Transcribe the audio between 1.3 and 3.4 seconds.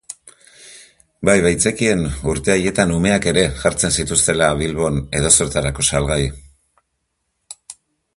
baitzekien urte haietan umeak